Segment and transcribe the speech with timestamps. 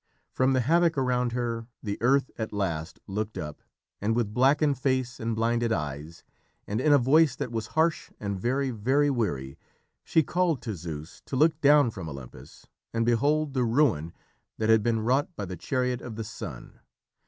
[0.31, 3.61] From the havoc around her, the Earth at last looked up,
[4.01, 6.23] and with blackened face and blinded eyes,
[6.65, 9.59] and in a voice that was harsh and very, very weary,
[10.03, 14.11] she called to Zeus to look down from Olympus and behold the ruin
[14.57, 16.79] that had been wrought by the chariot of the Sun.